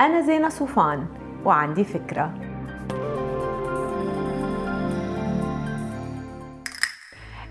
[0.00, 1.06] أنا زينة صوفان
[1.44, 2.30] وعندي فكرة.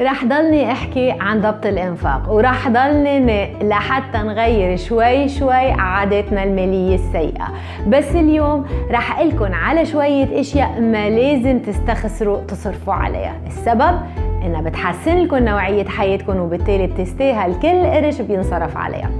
[0.00, 7.48] رح ضلني أحكي عن ضبط الإنفاق ورح ضلني لحتى نغير شوي شوي عاداتنا المالية السيئة.
[7.88, 13.40] بس اليوم رح لكم على شوية إشياء ما لازم تستخسروا تصرفوا عليها.
[13.46, 14.00] السبب؟
[14.44, 19.10] إنها بتحسن لكم نوعية حياتكم وبالتالي بتستاهل كل قرش بينصرف عليها.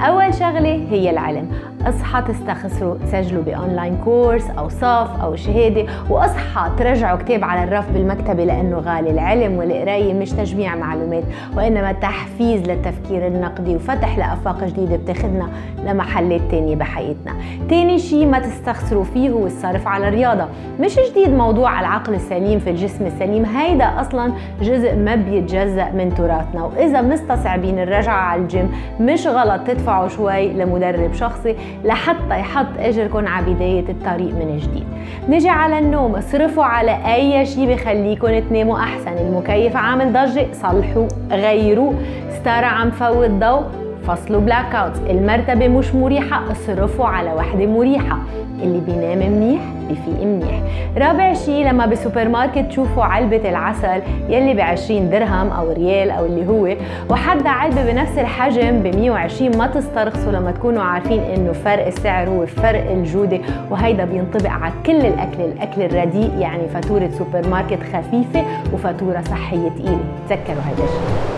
[0.00, 1.48] أول شغلة هي العلم.
[1.86, 7.90] أصحى تستخسروا تسجلوا ب online course أو صف أو شهادة وأصحى ترجعوا كتاب على الرف
[7.90, 9.10] بالمكتبة لأنه غالي.
[9.10, 11.22] العلم والقراية مش تجميع معلومات
[11.56, 15.48] وإنما تحفيز للتفكير النقدي وفتح لأفاق جديدة بتاخدنا
[15.84, 17.32] لمحلات تانية بحياتنا.
[17.70, 20.48] تاني شيء ما تستخسروا فيه هو الصرف على الرياضة.
[20.80, 24.32] مش جديد موضوع العقل السليم في الجسم السليم هيدا أصلا
[24.68, 26.64] جزء ما بيتجزأ من تراثنا.
[26.64, 33.54] وإذا مستصعبين الرجعة على الجيم مش غلط تدفعوا شوي لمدرب شخصي لحتى يحط إجركم على
[33.54, 34.86] بداية الطريق من جديد.
[35.28, 39.12] نجي على النوم اصرفوا على أي شيء بخليكم تناموا أحسن.
[39.12, 41.94] المكيف عامل ضجة صلحوا غيروه
[42.40, 43.87] ستارة عم تفوت ضوء.
[44.08, 48.18] فصلوا blackout المرتبة مش مريحة اصرفوا على وحدة مريحة.
[48.62, 50.62] اللي بينام منيح بفيق منيح.
[50.96, 56.26] رابع شيء لما بسوبر ماركت تشوفوا علبة العسل يلي ب 20 درهم أو ريال أو
[56.26, 56.76] اللي هو.
[57.10, 62.46] وحتى علبة بنفس الحجم ب 120 ما تسترخصوا لما تكونوا عارفين إنه فرق السعر هو
[62.46, 63.40] فرق الجودة.
[63.70, 70.00] وهيدا بينطبق على كل الأكل الأكل الرديء يعني فاتورة سوبر ماركت خفيفة وفاتورة صحية تقيلة.
[70.28, 71.37] تذكروا هيدا الشيء.